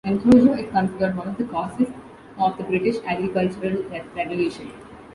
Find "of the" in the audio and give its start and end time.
1.27-1.43, 2.39-2.63